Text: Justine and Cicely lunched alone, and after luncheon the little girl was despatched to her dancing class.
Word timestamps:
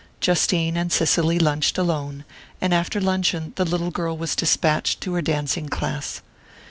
Justine 0.19 0.77
and 0.77 0.91
Cicely 0.91 1.37
lunched 1.37 1.77
alone, 1.77 2.25
and 2.59 2.73
after 2.73 2.99
luncheon 2.99 3.53
the 3.55 3.65
little 3.65 3.91
girl 3.91 4.17
was 4.17 4.35
despatched 4.35 4.99
to 5.01 5.13
her 5.13 5.21
dancing 5.21 5.69
class. 5.69 6.23